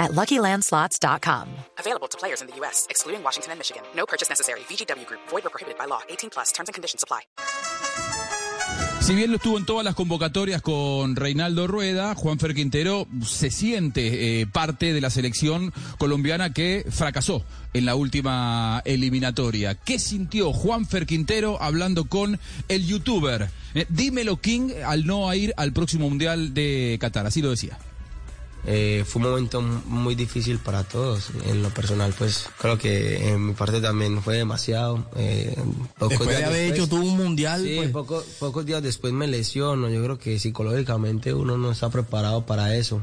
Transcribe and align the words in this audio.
at 0.00 0.10
LuckyLandSlots.com. 0.12 1.46
Available 1.78 2.08
to 2.08 2.18
players 2.18 2.40
in 2.40 2.48
the 2.48 2.56
U.S., 2.56 2.88
excluding 2.90 3.22
Washington 3.22 3.52
and 3.52 3.60
Michigan. 3.60 3.82
No 3.94 4.06
purchase 4.06 4.28
necessary. 4.28 4.60
VGW 4.60 5.06
Group. 5.06 5.20
Void 5.28 5.46
or 5.46 5.50
prohibited 5.50 5.78
by 5.78 5.84
law. 5.84 6.00
18 6.08 6.30
plus. 6.30 6.50
Terms 6.50 6.68
and 6.68 6.74
conditions 6.74 7.04
apply. 7.04 7.20
Si 9.00 9.14
bien 9.14 9.30
lo 9.30 9.38
estuvo 9.38 9.56
en 9.56 9.64
todas 9.64 9.84
las 9.84 9.94
convocatorias 9.94 10.60
con 10.60 11.16
Reinaldo 11.16 11.66
Rueda, 11.66 12.14
Juanfer 12.14 12.54
Quintero 12.54 13.08
se 13.26 13.50
siente 13.50 14.42
eh, 14.42 14.46
parte 14.46 14.92
de 14.92 15.00
la 15.00 15.08
selección 15.08 15.72
colombiana 15.98 16.52
que 16.52 16.86
fracasó 16.90 17.42
en 17.72 17.86
la 17.86 17.94
última 17.94 18.82
eliminatoria. 18.84 19.74
¿Qué 19.74 19.98
sintió 19.98 20.52
Juanfer 20.52 21.06
Quintero 21.06 21.60
hablando 21.62 22.04
con 22.04 22.38
el 22.68 22.86
youtuber? 22.86 23.48
Eh, 23.74 23.86
dímelo 23.88 24.36
King 24.40 24.70
al 24.86 25.06
no 25.06 25.32
ir 25.34 25.54
al 25.56 25.72
próximo 25.72 26.08
Mundial 26.08 26.52
de 26.52 26.98
Qatar, 27.00 27.26
así 27.26 27.40
lo 27.40 27.50
decía. 27.50 27.78
Eh, 28.66 29.04
fue 29.06 29.22
un 29.22 29.28
momento 29.30 29.62
muy 29.62 30.14
difícil 30.14 30.58
para 30.58 30.84
todos. 30.84 31.30
En 31.46 31.62
lo 31.62 31.70
personal, 31.70 32.14
pues 32.16 32.48
creo 32.58 32.78
que 32.78 33.28
en 33.28 33.46
mi 33.46 33.52
parte 33.54 33.80
también 33.80 34.22
fue 34.22 34.36
demasiado. 34.36 35.04
Eh, 35.16 35.56
después 36.08 36.28
de 36.28 36.44
haber 36.44 36.72
hecho 36.72 36.88
todo 36.88 37.00
un 37.00 37.16
mundial. 37.16 37.62
Sí, 37.62 37.76
pues. 37.76 37.90
poco, 37.90 38.24
pocos 38.38 38.66
días 38.66 38.82
después 38.82 39.12
me 39.12 39.26
lesiono. 39.26 39.88
Yo 39.88 40.02
creo 40.02 40.18
que 40.18 40.38
psicológicamente 40.38 41.32
uno 41.32 41.56
no 41.56 41.70
está 41.70 41.90
preparado 41.90 42.46
para 42.46 42.76
eso. 42.76 43.00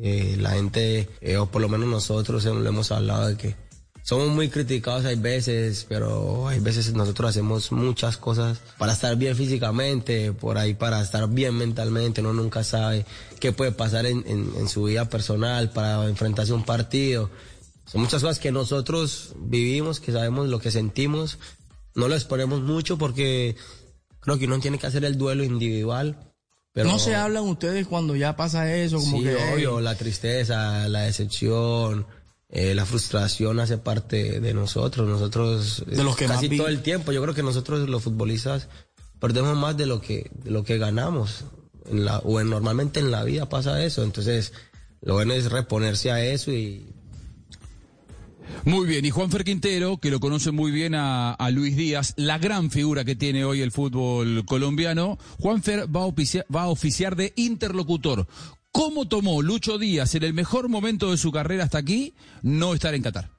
Eh, 0.00 0.36
la 0.38 0.50
gente, 0.50 1.08
eh, 1.20 1.36
o 1.38 1.46
por 1.46 1.60
lo 1.60 1.68
menos 1.68 1.88
nosotros, 1.88 2.44
eh, 2.46 2.54
lo 2.54 2.68
hemos 2.68 2.92
hablado 2.92 3.28
de 3.28 3.36
que 3.36 3.56
somos 4.08 4.28
muy 4.28 4.48
criticados 4.48 5.04
hay 5.04 5.16
veces, 5.16 5.84
pero 5.86 6.48
hay 6.48 6.60
veces 6.60 6.94
nosotros 6.94 7.28
hacemos 7.28 7.70
muchas 7.72 8.16
cosas 8.16 8.58
para 8.78 8.94
estar 8.94 9.14
bien 9.16 9.36
físicamente, 9.36 10.32
por 10.32 10.56
ahí 10.56 10.72
para 10.72 11.02
estar 11.02 11.28
bien 11.28 11.54
mentalmente, 11.54 12.22
uno 12.22 12.32
nunca 12.32 12.64
sabe 12.64 13.04
qué 13.38 13.52
puede 13.52 13.70
pasar 13.70 14.06
en, 14.06 14.24
en, 14.26 14.50
en 14.56 14.66
su 14.70 14.84
vida 14.84 15.10
personal 15.10 15.72
para 15.72 16.06
enfrentarse 16.06 16.52
a 16.52 16.54
un 16.54 16.64
partido. 16.64 17.28
Son 17.84 18.00
muchas 18.00 18.22
cosas 18.22 18.38
que 18.38 18.50
nosotros 18.50 19.34
vivimos, 19.36 20.00
que 20.00 20.10
sabemos 20.10 20.48
lo 20.48 20.58
que 20.58 20.70
sentimos, 20.70 21.38
no 21.94 22.08
lo 22.08 22.14
exponemos 22.14 22.62
mucho 22.62 22.96
porque 22.96 23.56
creo 24.20 24.38
que 24.38 24.46
uno 24.46 24.58
tiene 24.58 24.78
que 24.78 24.86
hacer 24.86 25.04
el 25.04 25.18
duelo 25.18 25.44
individual. 25.44 26.32
Pero 26.72 26.88
no 26.88 26.98
se 26.98 27.14
hablan 27.14 27.42
ustedes 27.42 27.86
cuando 27.86 28.16
ya 28.16 28.36
pasa 28.36 28.74
eso, 28.74 29.00
como 29.00 29.18
sí, 29.18 29.24
que 29.24 29.36
obvio, 29.52 29.82
la 29.82 29.96
tristeza, 29.96 30.88
la 30.88 31.00
decepción, 31.00 32.06
eh, 32.50 32.74
la 32.74 32.86
frustración 32.86 33.60
hace 33.60 33.78
parte 33.78 34.40
de 34.40 34.54
nosotros, 34.54 35.06
nosotros 35.08 35.84
De 35.86 36.02
los 36.04 36.16
que 36.16 36.26
casi 36.26 36.48
todo 36.56 36.68
el 36.68 36.82
tiempo. 36.82 37.12
Yo 37.12 37.20
creo 37.22 37.34
que 37.34 37.42
nosotros 37.42 37.88
los 37.88 38.02
futbolistas 38.02 38.68
perdemos 39.20 39.56
más 39.56 39.76
de 39.76 39.86
lo 39.86 40.00
que 40.00 40.30
de 40.44 40.50
lo 40.50 40.64
que 40.64 40.78
ganamos. 40.78 41.44
En 41.90 42.04
la, 42.04 42.18
o 42.18 42.40
en- 42.40 42.50
normalmente 42.50 43.00
en 43.00 43.10
la 43.10 43.24
vida 43.24 43.48
pasa 43.48 43.82
eso, 43.84 44.02
entonces 44.02 44.52
lo 45.00 45.14
bueno 45.14 45.32
es 45.34 45.50
reponerse 45.50 46.10
a 46.10 46.22
eso 46.24 46.52
y 46.52 46.86
Muy 48.64 48.86
bien, 48.86 49.04
y 49.04 49.10
Juanfer 49.10 49.44
Quintero, 49.44 49.98
que 49.98 50.10
lo 50.10 50.20
conoce 50.20 50.50
muy 50.50 50.70
bien 50.72 50.94
a, 50.94 51.32
a 51.32 51.50
Luis 51.50 51.76
Díaz, 51.76 52.12
la 52.16 52.38
gran 52.38 52.70
figura 52.70 53.04
que 53.04 53.14
tiene 53.14 53.44
hoy 53.44 53.60
el 53.62 53.72
fútbol 53.72 54.44
colombiano, 54.46 55.18
Juanfer 55.38 55.84
va 55.94 56.04
a, 56.04 56.54
va 56.54 56.62
a 56.62 56.68
oficiar 56.68 57.14
de 57.16 57.32
interlocutor. 57.36 58.26
¿Cómo 58.72 59.08
tomó 59.08 59.42
Lucho 59.42 59.78
Díaz 59.78 60.14
en 60.14 60.22
el 60.24 60.34
mejor 60.34 60.68
momento 60.68 61.10
de 61.10 61.16
su 61.16 61.32
carrera 61.32 61.64
hasta 61.64 61.78
aquí 61.78 62.14
no 62.42 62.74
estar 62.74 62.94
en 62.94 63.02
Qatar? 63.02 63.30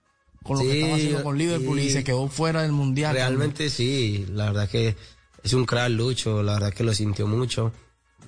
con 0.42 0.58
lo 0.58 0.64
que 0.64 0.80
estaba 0.80 0.96
haciendo 0.96 1.22
con 1.24 1.38
Liverpool 1.38 1.80
y 1.80 1.84
y- 1.88 1.90
se 1.92 2.04
quedó 2.04 2.28
fuera 2.30 2.62
del 2.64 2.72
mundial. 2.72 3.14
Realmente 3.14 3.70
sí, 3.70 4.26
la 4.32 4.46
verdad 4.46 4.70
que 4.70 4.96
es 5.44 5.54
un 5.54 5.66
crack 5.66 5.90
Lucho, 5.90 6.42
la 6.42 6.54
verdad 6.54 6.74
que 6.74 6.84
lo 6.86 6.94
sintió 6.94 7.28
mucho. 7.28 7.74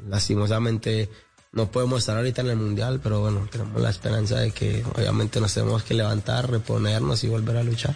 Lastimosamente 0.09 1.09
no 1.53 1.71
podemos 1.71 1.99
estar 1.99 2.17
ahorita 2.17 2.41
en 2.41 2.49
el 2.49 2.57
mundial, 2.57 2.99
pero 3.01 3.21
bueno, 3.21 3.47
tenemos 3.49 3.81
la 3.81 3.89
esperanza 3.89 4.39
de 4.39 4.51
que 4.51 4.83
obviamente 4.93 5.39
nos 5.39 5.53
tenemos 5.53 5.83
que 5.83 5.93
levantar, 5.93 6.51
reponernos 6.51 7.23
y 7.23 7.27
volver 7.29 7.57
a 7.57 7.63
luchar. 7.63 7.95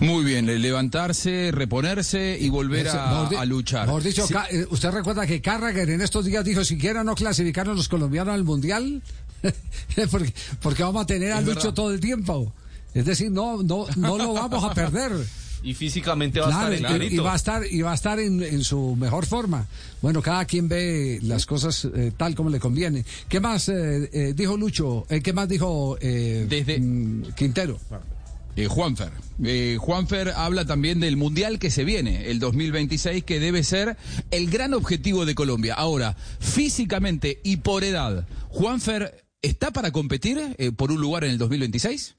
Muy 0.00 0.24
bien, 0.24 0.46
levantarse, 0.62 1.50
reponerse 1.52 2.38
y 2.40 2.48
volver 2.50 2.88
a, 2.88 3.26
a 3.26 3.44
luchar. 3.44 3.86
mejor 3.86 4.02
dicho, 4.02 4.26
Sí. 4.26 4.34
Eh, 4.50 4.66
¿usted 4.70 4.90
recuerda 4.90 5.26
que 5.26 5.40
Carragher 5.40 5.90
en 5.90 6.00
estos 6.00 6.24
días 6.24 6.44
dijo, 6.44 6.64
siquiera 6.64 7.02
no 7.04 7.14
clasificaron 7.14 7.76
los 7.76 7.88
colombianos 7.88 8.34
al 8.34 8.44
Mundial? 8.44 9.02
porque, 10.10 10.32
porque 10.60 10.82
vamos 10.82 11.02
a 11.02 11.06
tener 11.06 11.32
a 11.32 11.38
Es 11.40 11.44
Lucho 11.44 11.58
verdad. 11.60 11.74
todo 11.74 11.92
el 11.92 12.00
tiempo. 12.00 12.52
Es 12.94 13.04
decir, 13.04 13.30
no, 13.30 13.62
no, 13.62 13.86
no 13.96 14.18
lo 14.18 14.32
vamos 14.34 14.64
a 14.64 14.74
perder. 14.74 15.12
Y 15.60 15.74
físicamente 15.74 16.38
va 16.38 16.46
a 16.46 16.50
Claro, 16.50 16.72
estar 16.72 17.02
y- 17.02 17.06
y, 17.16 17.18
va 17.18 17.32
a 17.32 17.36
estar 17.36 17.62
y 17.68 17.82
va 17.82 17.90
a 17.90 17.94
estar 17.96 18.20
en, 18.20 18.44
en 18.44 18.62
su 18.62 18.94
mejor 18.94 19.26
forma. 19.26 19.66
Bueno, 20.00 20.22
cada 20.22 20.44
quien 20.44 20.68
ve 20.68 21.18
las 21.24 21.46
cosas 21.46 21.84
eh, 21.96 22.12
tal 22.16 22.36
como 22.36 22.48
le 22.48 22.60
conviene. 22.60 23.04
¿Qué 23.28 23.40
más 23.40 23.68
eh, 23.68 24.08
eh, 24.12 24.34
dijo 24.36 24.56
Lucho? 24.56 25.04
Eh, 25.10 25.20
¿Qué 25.20 25.32
más 25.32 25.48
dijo 25.48 25.98
eh, 26.00 26.46
Desde- 26.48 26.78
mm, 26.78 27.32
Quintero? 27.34 27.76
Eh, 28.56 28.66
Juanfer. 28.66 29.12
Eh, 29.44 29.76
Juanfer 29.78 30.30
habla 30.30 30.64
también 30.66 31.00
del 31.00 31.16
Mundial 31.16 31.58
que 31.58 31.70
se 31.70 31.84
viene, 31.84 32.30
el 32.30 32.40
2026, 32.40 33.22
que 33.24 33.38
debe 33.38 33.62
ser 33.62 33.96
el 34.30 34.50
gran 34.50 34.74
objetivo 34.74 35.24
de 35.26 35.34
Colombia. 35.34 35.74
Ahora, 35.74 36.16
físicamente 36.40 37.40
y 37.44 37.58
por 37.58 37.84
edad, 37.84 38.26
¿Juanfer 38.48 39.24
está 39.42 39.70
para 39.70 39.92
competir 39.92 40.56
eh, 40.58 40.72
por 40.72 40.90
un 40.90 41.00
lugar 41.00 41.24
en 41.24 41.30
el 41.30 41.38
2026? 41.38 42.16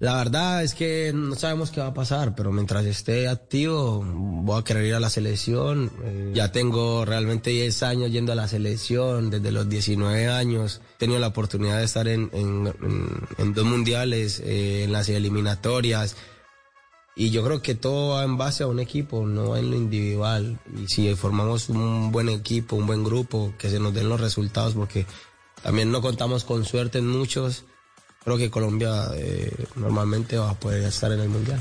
La 0.00 0.16
verdad 0.16 0.64
es 0.64 0.74
que 0.74 1.12
no 1.14 1.36
sabemos 1.36 1.70
qué 1.70 1.80
va 1.80 1.86
a 1.88 1.94
pasar, 1.94 2.34
pero 2.34 2.50
mientras 2.50 2.84
esté 2.84 3.28
activo 3.28 4.02
voy 4.04 4.60
a 4.60 4.64
querer 4.64 4.84
ir 4.86 4.94
a 4.94 5.00
la 5.00 5.08
selección. 5.08 5.90
Eh, 6.02 6.32
ya 6.34 6.50
tengo 6.50 7.04
realmente 7.04 7.50
10 7.50 7.82
años 7.84 8.10
yendo 8.10 8.32
a 8.32 8.34
la 8.34 8.48
selección, 8.48 9.30
desde 9.30 9.52
los 9.52 9.68
19 9.68 10.28
años. 10.28 10.80
He 10.96 10.98
tenido 10.98 11.20
la 11.20 11.28
oportunidad 11.28 11.78
de 11.78 11.84
estar 11.84 12.08
en, 12.08 12.28
en- 12.32 12.66
en- 12.82 13.20
en 13.38 13.54
dos 13.54 13.64
mundiales, 13.64 14.40
eh, 14.44 14.82
en 14.82 14.92
las 14.92 15.08
eliminatorias. 15.08 16.16
Y 17.16 17.30
yo 17.30 17.44
creo 17.44 17.62
que 17.62 17.76
todo 17.76 18.16
va 18.16 18.24
en 18.24 18.36
base 18.36 18.64
a 18.64 18.66
un 18.66 18.80
equipo, 18.80 19.24
no 19.24 19.56
en 19.56 19.70
lo 19.70 19.76
individual. 19.76 20.58
Y 20.76 20.88
si 20.88 21.14
formamos 21.14 21.68
un 21.68 22.10
buen 22.10 22.28
equipo, 22.28 22.74
un 22.74 22.88
buen 22.88 23.04
grupo, 23.04 23.54
que 23.58 23.70
se 23.70 23.78
nos 23.78 23.94
den 23.94 24.08
los 24.08 24.20
resultados, 24.20 24.74
porque 24.74 25.06
también 25.62 25.92
no 25.92 26.02
contamos 26.02 26.42
con 26.42 26.64
suerte 26.64 26.98
en 26.98 27.06
muchos. 27.06 27.64
Creo 28.24 28.38
que 28.38 28.50
Colombia 28.50 29.08
eh, 29.14 29.52
normalmente 29.76 30.38
va 30.38 30.50
a 30.50 30.58
poder 30.58 30.82
estar 30.84 31.12
en 31.12 31.20
el 31.20 31.28
Mundial. 31.28 31.60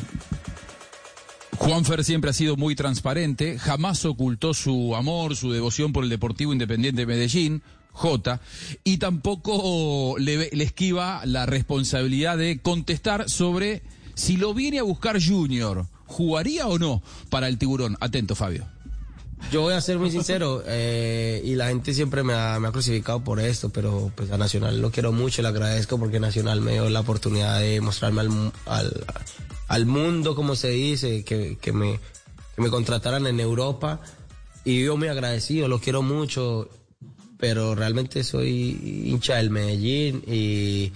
Juanfer 1.58 2.04
siempre 2.04 2.30
ha 2.30 2.34
sido 2.34 2.56
muy 2.56 2.76
transparente, 2.76 3.60
jamás 3.60 4.06
ocultó 4.06 4.54
su 4.54 4.96
amor, 4.96 5.36
su 5.36 5.52
devoción 5.52 5.94
por 5.94 6.04
el 6.04 6.10
Deportivo 6.10 6.52
Independiente 6.52 7.02
de 7.02 7.06
Medellín, 7.06 7.62
J, 7.92 8.42
y 8.84 8.98
tampoco 8.98 10.16
le, 10.18 10.50
le 10.52 10.64
esquiva 10.64 11.22
la 11.26 11.46
responsabilidad 11.46 12.38
de 12.38 12.60
contestar 12.60 13.30
sobre 13.30 13.84
si 14.16 14.38
lo 14.38 14.54
viene 14.54 14.80
a 14.80 14.84
buscar 14.84 15.24
Junior, 15.24 15.88
¿jugaría 16.06 16.68
o 16.68 16.80
no 16.80 17.02
para 17.30 17.48
el 17.48 17.58
tiburón? 17.58 17.98
Atento, 18.00 18.36
Fabio. 18.36 18.66
Yo 19.54 19.62
voy 19.62 19.76
a 19.76 19.82
ser 19.82 20.00
muy 20.00 20.10
sincero, 20.10 20.64
eh, 20.66 21.40
y 21.46 21.54
la 21.54 21.68
gente 21.68 21.94
siempre 21.94 22.24
me 22.24 22.34
ha, 22.34 22.60
me 22.60 22.70
ha 22.70 22.72
crucificado 22.72 23.24
por 23.24 23.40
esto, 23.40 23.70
pero 23.70 24.12
pues 24.16 24.32
a 24.32 24.38
Nacional 24.40 24.82
lo 24.82 24.90
quiero 24.90 25.12
mucho, 25.12 25.44
le 25.44 25.48
agradezco 25.48 26.00
porque 26.00 26.20
Nacional 26.20 26.60
me 26.60 26.72
dio 26.72 26.90
la 26.90 27.02
oportunidad 27.02 27.60
de 27.60 27.80
mostrarme 27.80 28.22
al, 28.66 29.06
al 29.68 29.86
mundo, 29.86 30.34
como 30.34 30.56
se 30.56 30.70
dice, 30.70 31.24
que, 31.24 31.60
que, 31.62 31.72
me, 31.72 32.00
que 32.56 32.64
me 32.64 32.72
contrataran 32.72 33.28
en 33.28 33.40
Europa. 33.40 34.00
Y 34.66 34.86
yo 34.86 34.98
muy 34.98 35.08
agradecido, 35.08 35.68
lo 35.68 35.80
quiero 35.80 36.02
mucho, 36.02 36.68
pero 37.38 37.76
realmente 37.76 38.24
soy 38.24 39.06
hincha 39.06 39.36
del 39.36 39.52
Medellín 39.52 40.24
y 40.26 40.94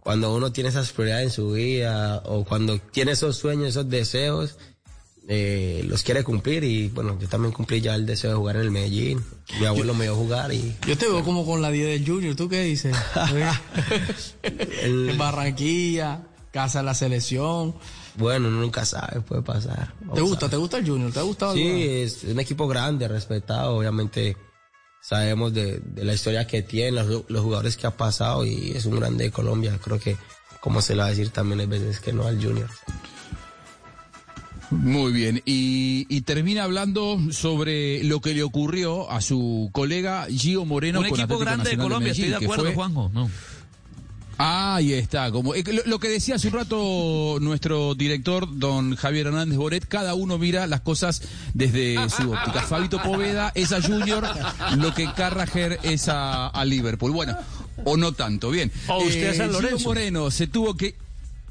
cuando 0.00 0.34
uno 0.34 0.50
tiene 0.50 0.70
esas 0.70 0.92
prioridades 0.92 1.24
en 1.26 1.30
su 1.32 1.52
vida 1.52 2.22
o 2.24 2.46
cuando 2.46 2.78
tiene 2.78 3.12
esos 3.12 3.36
sueños, 3.36 3.68
esos 3.68 3.90
deseos, 3.90 4.56
eh, 5.30 5.84
los 5.86 6.02
quiere 6.02 6.24
cumplir 6.24 6.64
y 6.64 6.88
bueno, 6.88 7.18
yo 7.20 7.28
también 7.28 7.52
cumplí 7.52 7.82
ya 7.82 7.94
el 7.94 8.06
deseo 8.06 8.30
de 8.30 8.36
jugar 8.36 8.56
en 8.56 8.62
el 8.62 8.70
Medellín. 8.70 9.22
Mi 9.60 9.66
abuelo 9.66 9.92
me 9.94 10.04
dio 10.04 10.14
a 10.14 10.16
jugar 10.16 10.52
y 10.54 10.74
Yo 10.86 10.96
te 10.96 11.06
veo 11.06 11.22
como 11.22 11.44
con 11.44 11.60
la 11.60 11.70
10 11.70 11.86
del 12.00 12.06
Junior, 12.08 12.34
¿tú 12.34 12.48
qué 12.48 12.62
dices? 12.62 12.96
el- 14.82 15.10
en 15.10 15.18
Barranquilla, 15.18 16.22
casa 16.52 16.78
de 16.80 16.84
la 16.86 16.94
selección. 16.94 17.74
bueno, 18.16 18.50
nunca 18.50 18.84
sabe, 18.84 19.20
puede 19.20 19.42
pasar. 19.42 19.92
¿Te 20.14 20.20
gusta? 20.20 20.48
¿Te 20.48 20.56
gusta 20.56 20.78
el 20.78 20.86
Junior? 20.88 21.12
¿Te 21.12 21.18
ha 21.20 21.22
gustado? 21.22 21.54
Sí, 21.54 21.68
es 21.88 22.24
un 22.24 22.40
equipo 22.40 22.66
grande, 22.66 23.06
respetado, 23.08 23.76
obviamente 23.76 24.36
sabemos 25.02 25.54
de, 25.54 25.78
de 25.80 26.04
la 26.04 26.14
historia 26.14 26.46
que 26.46 26.62
tiene, 26.62 26.92
los, 27.02 27.24
los 27.28 27.42
jugadores 27.42 27.76
que 27.76 27.86
ha 27.86 27.96
pasado 27.96 28.44
y 28.44 28.72
es 28.72 28.84
un 28.86 28.98
grande 28.98 29.24
de 29.24 29.30
Colombia. 29.30 29.78
Creo 29.82 29.98
que, 29.98 30.16
como 30.60 30.82
se 30.82 30.94
le 30.94 31.00
va 31.02 31.06
a 31.06 31.10
decir 31.10 31.30
también 31.30 31.60
hay 31.60 31.66
veces 31.66 32.00
que 32.00 32.12
no 32.12 32.24
al 32.26 32.42
Junior. 32.42 32.68
Muy 34.70 35.12
bien, 35.12 35.42
y, 35.46 36.06
y 36.10 36.20
termina 36.22 36.64
hablando 36.64 37.18
sobre 37.30 38.04
lo 38.04 38.20
que 38.20 38.34
le 38.34 38.42
ocurrió 38.42 39.10
a 39.10 39.20
su 39.22 39.70
colega 39.72 40.26
Gio 40.30 40.64
Moreno 40.66 41.00
Un 41.00 41.08
con 41.08 41.18
equipo 41.20 41.34
Atlético 41.34 41.38
grande 41.44 41.70
de 41.70 41.76
Colombia, 41.78 42.08
Medellín, 42.12 42.24
estoy 42.26 42.38
de 42.40 42.44
acuerdo, 42.46 42.64
fue- 42.64 42.74
Juanjo. 42.74 43.10
No. 43.14 43.30
Ah, 44.40 44.76
Ahí 44.76 44.92
está, 44.92 45.32
como 45.32 45.54
eh, 45.56 45.64
lo, 45.66 45.82
lo 45.86 45.98
que 45.98 46.08
decía 46.08 46.36
hace 46.36 46.46
un 46.48 46.54
rato 46.54 47.38
nuestro 47.40 47.96
director, 47.96 48.46
don 48.58 48.94
Javier 48.94 49.26
Hernández 49.28 49.56
Boret, 49.58 49.84
cada 49.88 50.14
uno 50.14 50.38
mira 50.38 50.68
las 50.68 50.82
cosas 50.82 51.22
desde 51.54 51.96
su 52.10 52.30
óptica. 52.32 52.62
Fabito 52.62 53.02
Poveda 53.02 53.50
es 53.56 53.72
a 53.72 53.82
Junior, 53.82 54.24
lo 54.76 54.94
que 54.94 55.12
Carragher 55.14 55.80
es 55.82 56.08
a, 56.08 56.46
a 56.46 56.64
Liverpool. 56.64 57.10
Bueno, 57.10 57.36
o 57.84 57.96
no 57.96 58.12
tanto, 58.12 58.50
bien. 58.50 58.68
Eh, 58.68 58.80
O 58.90 58.98
usted 59.02 59.30
a 59.30 59.34
San 59.34 59.50
Gio 59.50 59.60
Lorenzo. 59.60 59.88
Moreno 59.88 60.30
se 60.30 60.46
tuvo 60.46 60.76
que... 60.76 60.94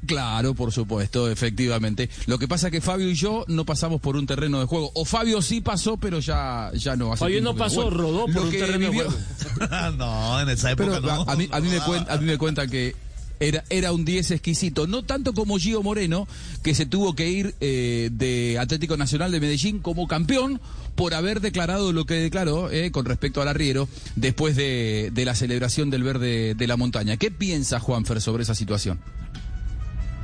Claro, 0.06 0.54
por 0.54 0.72
supuesto, 0.72 1.30
efectivamente. 1.30 2.08
Lo 2.26 2.38
que 2.38 2.46
pasa 2.46 2.68
es 2.68 2.72
que 2.72 2.80
Fabio 2.80 3.08
y 3.08 3.14
yo 3.14 3.44
no 3.48 3.64
pasamos 3.64 4.00
por 4.00 4.16
un 4.16 4.26
terreno 4.26 4.60
de 4.60 4.66
juego. 4.66 4.90
O 4.94 5.04
Fabio 5.04 5.42
sí 5.42 5.60
pasó, 5.60 5.96
pero 5.96 6.20
ya, 6.20 6.70
ya 6.74 6.96
no. 6.96 7.12
hace 7.12 7.20
Fabio 7.20 7.42
no 7.42 7.56
pasó, 7.56 7.82
Bueno, 7.82 7.96
rodó 7.96 8.26
por 8.26 8.42
un 8.42 8.50
terreno 8.50 8.90
de 8.90 8.94
juego. 8.94 9.10
no, 9.98 10.40
en 10.40 10.48
esa 10.50 10.70
época 10.70 11.00
pero 11.00 11.00
no. 11.00 11.22
a, 11.22 11.32
a 11.32 11.36
mí, 11.36 11.48
a 11.50 11.60
mí 11.60 11.68
me 11.68 11.80
cuenta, 11.80 12.12
a 12.12 12.18
mí 12.18 12.26
me 12.26 12.38
cuentan 12.38 12.70
que 12.70 12.94
era, 13.40 13.64
era 13.70 13.92
un 13.92 14.04
10 14.04 14.32
exquisito, 14.32 14.86
no 14.86 15.02
tanto 15.04 15.32
como 15.32 15.58
Gio 15.58 15.82
Moreno, 15.82 16.26
que 16.62 16.74
se 16.74 16.86
tuvo 16.86 17.14
que 17.14 17.28
ir 17.28 17.54
eh, 17.60 18.10
de 18.12 18.58
Atlético 18.58 18.96
Nacional 18.96 19.30
de 19.32 19.40
Medellín 19.40 19.78
como 19.78 20.08
campeón 20.08 20.60
por 20.96 21.14
haber 21.14 21.40
declarado 21.40 21.92
lo 21.92 22.04
que 22.04 22.14
declaró 22.14 22.70
eh, 22.70 22.90
con 22.90 23.04
respecto 23.04 23.40
al 23.40 23.48
arriero 23.48 23.88
después 24.16 24.56
de, 24.56 25.10
de 25.12 25.24
la 25.24 25.34
celebración 25.34 25.90
del 25.90 26.02
verde 26.02 26.54
de 26.54 26.66
la 26.66 26.76
montaña. 26.76 27.16
¿Qué 27.16 27.30
piensa 27.30 27.78
Juanfer 27.78 28.20
sobre 28.20 28.42
esa 28.42 28.54
situación? 28.54 28.98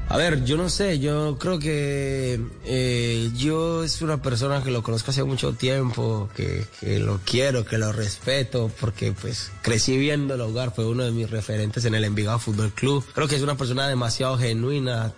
A 0.08 0.16
ver, 0.16 0.44
yo 0.44 0.56
no 0.56 0.68
sé, 0.68 0.98
yo 0.98 1.38
creo 1.38 1.58
que 1.58 2.38
eh, 2.64 3.30
yo 3.34 3.82
es 3.82 4.02
una 4.02 4.20
persona 4.22 4.62
que 4.62 4.70
lo 4.70 4.82
conozco 4.82 5.10
hace 5.10 5.24
mucho 5.24 5.54
tiempo, 5.54 6.28
que, 6.36 6.66
que 6.78 6.98
lo 6.98 7.20
quiero, 7.24 7.64
que 7.64 7.78
lo 7.78 7.90
respeto, 7.90 8.70
porque 8.80 9.12
pues 9.12 9.50
crecí 9.62 9.96
viendo 9.96 10.34
hogar, 10.46 10.74
fue 10.74 10.86
uno 10.86 11.04
de 11.04 11.10
mis 11.10 11.30
referentes 11.30 11.84
en 11.86 11.94
el 11.94 12.04
Envigado 12.04 12.38
Fútbol 12.38 12.72
Club. 12.72 13.04
Creo 13.14 13.26
que 13.26 13.36
es 13.36 13.42
una 13.42 13.56
persona 13.56 13.88
demasiado 13.88 14.38
genuina, 14.38 15.12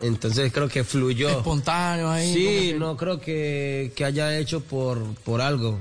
entonces 0.00 0.52
creo 0.52 0.68
que 0.68 0.84
fluyó. 0.84 1.28
Espontáneo 1.28 2.10
ahí. 2.10 2.32
Sí, 2.32 2.74
no 2.78 2.96
creo 2.96 3.20
que, 3.20 3.92
que 3.94 4.04
haya 4.04 4.36
hecho 4.38 4.60
por, 4.60 5.02
por 5.24 5.42
algo. 5.42 5.78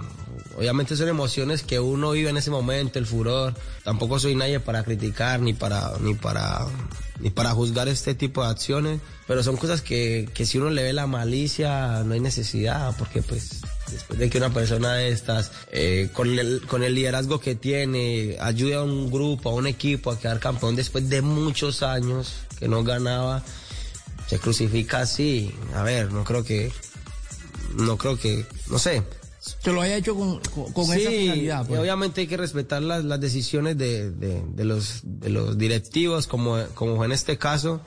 Obviamente 0.59 0.97
son 0.97 1.07
emociones 1.07 1.63
que 1.63 1.79
uno 1.79 2.11
vive 2.11 2.29
en 2.29 2.35
ese 2.35 2.51
momento, 2.51 2.99
el 2.99 3.05
furor. 3.05 3.53
Tampoco 3.85 4.19
soy 4.19 4.35
nadie 4.35 4.59
para 4.59 4.83
criticar 4.83 5.39
ni 5.39 5.53
para, 5.53 5.93
ni 6.01 6.15
para, 6.15 6.67
ni 7.21 7.29
para 7.29 7.51
juzgar 7.51 7.87
este 7.87 8.13
tipo 8.13 8.43
de 8.43 8.49
acciones. 8.49 8.99
Pero 9.25 9.41
son 9.41 9.55
cosas 9.55 9.81
que, 9.81 10.27
que 10.33 10.45
si 10.45 10.57
uno 10.57 10.69
le 10.69 10.83
ve 10.83 10.91
la 10.91 11.07
malicia, 11.07 12.03
no 12.03 12.13
hay 12.13 12.19
necesidad, 12.19 12.93
porque 12.99 13.21
pues 13.21 13.61
después 13.89 14.19
de 14.19 14.29
que 14.29 14.37
una 14.37 14.53
persona 14.53 14.95
de 14.95 15.13
estas, 15.13 15.53
eh, 15.71 16.09
con, 16.11 16.37
el, 16.37 16.61
con 16.67 16.83
el 16.83 16.93
liderazgo 16.93 17.39
que 17.39 17.55
tiene, 17.55 18.35
ayude 18.41 18.75
a 18.75 18.83
un 18.83 19.09
grupo, 19.09 19.51
a 19.51 19.53
un 19.53 19.65
equipo 19.65 20.11
a 20.11 20.19
quedar 20.19 20.41
campeón 20.41 20.75
después 20.75 21.07
de 21.07 21.21
muchos 21.21 21.83
años 21.83 22.33
que 22.59 22.67
no 22.67 22.83
ganaba, 22.83 23.45
se 24.27 24.39
crucifica 24.39 24.99
así. 24.99 25.55
A 25.73 25.83
ver, 25.83 26.11
no 26.11 26.25
creo 26.25 26.43
que, 26.43 26.69
no 27.75 27.97
creo 27.97 28.19
que, 28.19 28.45
no 28.67 28.77
sé. 28.77 29.03
Que 29.63 29.71
lo 29.71 29.81
haya 29.81 29.97
hecho 29.97 30.15
con, 30.15 30.39
con, 30.39 30.73
con 30.73 30.85
sí, 30.85 31.01
esa 31.01 31.09
finalidad. 31.09 31.63
y 31.63 31.67
pues. 31.69 31.79
obviamente 31.79 32.21
hay 32.21 32.27
que 32.27 32.37
respetar 32.37 32.81
las, 32.81 33.05
las 33.05 33.19
decisiones 33.19 33.77
de, 33.77 34.11
de, 34.11 34.43
de 34.45 34.65
los, 34.65 35.01
de 35.03 35.29
los 35.29 35.57
directivos, 35.57 36.27
como, 36.27 36.57
como 36.73 36.97
fue 36.97 37.05
en 37.05 37.13
este 37.13 37.37
caso, 37.37 37.81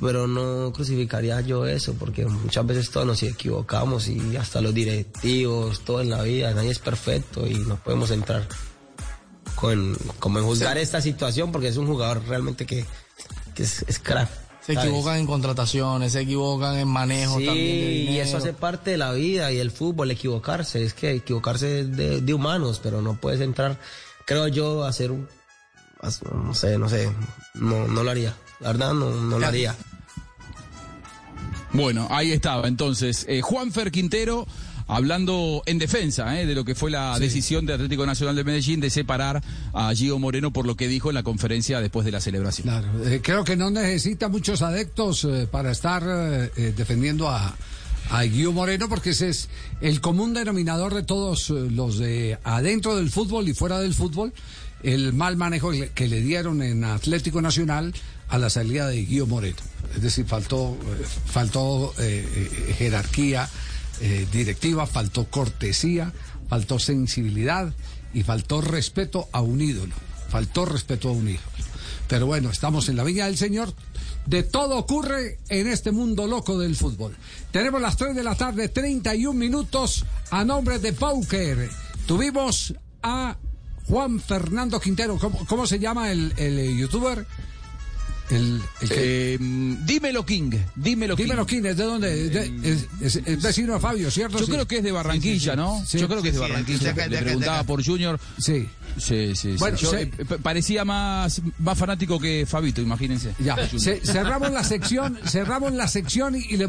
pero 0.00 0.26
no 0.26 0.72
crucificaría 0.72 1.40
yo 1.40 1.66
eso, 1.66 1.94
porque 1.94 2.26
muchas 2.26 2.66
veces 2.66 2.90
todos 2.90 3.06
nos 3.06 3.22
equivocamos 3.22 4.08
y 4.08 4.36
hasta 4.36 4.60
los 4.60 4.74
directivos, 4.74 5.80
todo 5.80 6.00
en 6.00 6.10
la 6.10 6.22
vida, 6.22 6.52
nadie 6.52 6.70
es 6.70 6.78
perfecto 6.78 7.46
y 7.46 7.54
no 7.54 7.76
podemos 7.76 8.10
entrar 8.10 8.46
con, 9.54 9.96
como 10.18 10.38
en 10.38 10.44
juzgar 10.44 10.78
esta 10.78 11.00
situación, 11.00 11.50
porque 11.50 11.68
es 11.68 11.76
un 11.76 11.86
jugador 11.86 12.22
realmente 12.28 12.66
que, 12.66 12.84
que 13.54 13.62
es, 13.62 13.84
es 13.88 13.98
crack. 13.98 14.47
Se 14.68 14.74
¿sabes? 14.74 14.88
equivocan 14.90 15.16
en 15.18 15.26
contrataciones, 15.26 16.12
se 16.12 16.20
equivocan 16.20 16.76
en 16.76 16.86
manejo 16.88 17.38
Sí, 17.38 17.46
también 17.46 17.80
de 17.80 17.92
y 18.12 18.18
eso 18.20 18.36
hace 18.36 18.52
parte 18.52 18.92
de 18.92 18.98
la 18.98 19.12
vida 19.12 19.50
y 19.50 19.56
del 19.56 19.70
fútbol, 19.70 20.10
equivocarse. 20.10 20.84
Es 20.84 20.94
que 20.94 21.10
equivocarse 21.12 21.80
es 21.80 21.96
de, 21.96 22.20
de 22.20 22.34
humanos, 22.34 22.78
pero 22.82 23.00
no 23.02 23.14
puedes 23.14 23.40
entrar, 23.40 23.78
creo 24.26 24.46
yo, 24.48 24.84
a 24.84 24.88
hacer 24.90 25.10
un. 25.10 25.26
a- 26.02 26.10
No 26.34 26.54
sé, 26.54 26.78
no 26.78 26.88
sé. 26.88 27.10
No, 27.54 27.88
no 27.88 28.02
lo 28.04 28.10
haría. 28.10 28.34
La 28.60 28.68
verdad, 28.72 28.92
no, 28.92 29.10
no 29.10 29.38
lo 29.38 29.46
haría. 29.46 29.74
Bueno, 31.72 32.08
ahí 32.10 32.32
estaba 32.32 32.66
entonces 32.68 33.26
eh, 33.28 33.40
Juanfer 33.42 33.90
Quintero 33.90 34.46
hablando 34.88 35.62
en 35.66 35.78
defensa 35.78 36.40
eh, 36.40 36.46
de 36.46 36.54
lo 36.54 36.64
que 36.64 36.74
fue 36.74 36.90
la 36.90 37.18
decisión 37.18 37.66
de 37.66 37.74
Atlético 37.74 38.06
Nacional 38.06 38.34
de 38.34 38.42
Medellín 38.42 38.80
de 38.80 38.90
separar 38.90 39.42
a 39.74 39.94
Gio 39.94 40.18
Moreno 40.18 40.50
por 40.50 40.66
lo 40.66 40.76
que 40.76 40.88
dijo 40.88 41.10
en 41.10 41.14
la 41.14 41.22
conferencia 41.22 41.80
después 41.80 42.04
de 42.06 42.12
la 42.12 42.20
celebración. 42.20 42.66
Claro, 42.66 43.04
eh, 43.04 43.20
creo 43.22 43.44
que 43.44 43.54
no 43.54 43.70
necesita 43.70 44.28
muchos 44.28 44.62
adeptos 44.62 45.24
eh, 45.24 45.46
para 45.48 45.70
estar 45.70 46.02
eh, 46.06 46.72
defendiendo 46.74 47.28
a, 47.28 47.54
a 48.10 48.22
Guido 48.22 48.52
Moreno, 48.52 48.88
porque 48.88 49.10
ese 49.10 49.28
es 49.28 49.50
el 49.82 50.00
común 50.00 50.32
denominador 50.32 50.94
de 50.94 51.02
todos 51.02 51.50
los 51.50 51.98
de 51.98 52.38
adentro 52.42 52.96
del 52.96 53.10
fútbol 53.10 53.46
y 53.48 53.54
fuera 53.54 53.78
del 53.78 53.92
fútbol, 53.92 54.32
el 54.82 55.12
mal 55.12 55.36
manejo 55.36 55.70
que 55.94 56.08
le 56.08 56.22
dieron 56.22 56.62
en 56.62 56.84
Atlético 56.84 57.42
Nacional 57.42 57.92
a 58.28 58.38
la 58.38 58.50
salida 58.50 58.88
de 58.88 59.04
Guido 59.04 59.26
Moreno. 59.26 59.56
Es 59.94 60.02
decir, 60.02 60.26
faltó, 60.26 60.76
eh, 60.76 61.04
faltó 61.26 61.94
eh, 61.98 62.26
eh, 62.34 62.74
jerarquía 62.76 63.48
directiva, 64.32 64.86
faltó 64.86 65.24
cortesía, 65.28 66.12
faltó 66.48 66.78
sensibilidad 66.78 67.74
y 68.14 68.22
faltó 68.22 68.60
respeto 68.60 69.28
a 69.32 69.40
un 69.40 69.60
ídolo. 69.60 69.92
Faltó 70.28 70.66
respeto 70.66 71.08
a 71.08 71.12
un 71.12 71.28
ídolo. 71.30 71.42
Pero 72.06 72.26
bueno, 72.26 72.50
estamos 72.50 72.88
en 72.88 72.96
la 72.96 73.02
Viña 73.02 73.26
del 73.26 73.36
Señor. 73.36 73.74
De 74.24 74.44
todo 74.44 74.76
ocurre 74.76 75.38
en 75.48 75.66
este 75.66 75.90
mundo 75.90 76.28
loco 76.28 76.58
del 76.58 76.76
fútbol. 76.76 77.16
Tenemos 77.50 77.80
las 77.80 77.96
3 77.96 78.14
de 78.14 78.22
la 78.22 78.36
tarde, 78.36 78.68
31 78.68 79.36
minutos 79.36 80.04
a 80.30 80.44
nombre 80.44 80.78
de 80.78 80.92
Pauker. 80.92 81.68
Tuvimos 82.06 82.74
a 83.02 83.36
Juan 83.86 84.20
Fernando 84.20 84.78
Quintero. 84.80 85.18
¿Cómo, 85.18 85.44
cómo 85.46 85.66
se 85.66 85.78
llama 85.78 86.10
el, 86.12 86.32
el, 86.36 86.76
youtuber? 86.76 87.26
El, 88.30 88.60
el 88.82 88.88
que- 88.88 89.34
Eh, 89.34 89.38
dímelo 89.40 90.24
King, 90.26 90.50
dímelo 90.76 91.16
King. 91.16 91.24
Dímelo, 91.24 91.46
¿quién 91.46 91.64
es 91.66 91.76
de 91.76 91.84
dónde? 91.84 92.28
De- 92.28 92.52
es- 92.62 92.86
es- 93.00 93.22
es 93.24 93.42
vecino 93.42 93.74
de 93.74 93.80
Fabio, 93.80 94.10
¿cierto? 94.10 94.38
Yo 94.38 94.44
Sí. 94.46 94.52
creo 94.52 94.66
que 94.66 94.78
es 94.78 94.82
de 94.82 94.92
Barranquilla, 94.92 95.56
¿no? 95.56 95.82
Sí. 95.86 95.98
Yo 95.98 96.08
creo 96.08 96.20
que 96.22 96.28
es 96.28 96.34
de 96.34 96.40
Sí, 96.40 96.44
sí, 96.46 96.50
Barranquilla. 96.52 96.90
acá, 96.90 97.06
Le 97.06 97.18
preguntaba 97.18 97.58
acá. 97.60 97.66
por 97.66 97.84
Junior. 97.84 98.20
Sí. 98.38 98.68
Sí, 98.98 99.34
sí, 99.34 99.52
sí. 99.52 99.56
Bueno, 99.58 99.76
Yo, 99.76 99.90
se- 99.90 100.02
eh, 100.02 100.10
parecía 100.42 100.84
más, 100.84 101.40
más 101.58 101.78
fanático 101.78 102.18
que 102.18 102.44
Fabito, 102.48 102.80
imagínense. 102.80 103.32
Ya, 103.38 103.56
cerramos 104.02 104.50
la 104.50 104.64
sección, 104.64 105.18
cerramos 105.26 105.72
la 105.72 105.86
sección 105.88 106.34
y, 106.36 106.40
y 106.50 106.56
le 106.56 106.68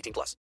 18 0.00 0.12
plus. 0.12 0.36